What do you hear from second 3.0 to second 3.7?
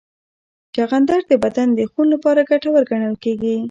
کېږي.